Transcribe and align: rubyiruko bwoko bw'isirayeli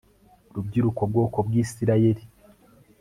rubyiruko 0.53 1.01
bwoko 1.09 1.37
bw'isirayeli 1.47 2.23